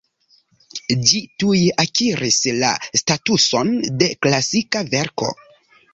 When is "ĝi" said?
1.09-1.19